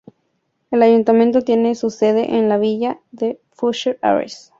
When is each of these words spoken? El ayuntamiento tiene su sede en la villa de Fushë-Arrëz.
El 0.71 0.81
ayuntamiento 0.81 1.43
tiene 1.43 1.75
su 1.75 1.91
sede 1.91 2.35
en 2.39 2.49
la 2.49 2.57
villa 2.57 2.99
de 3.11 3.39
Fushë-Arrëz. 3.55 4.49